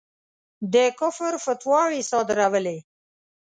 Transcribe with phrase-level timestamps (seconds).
[0.73, 2.77] د کُفر فتواوې صادرولې.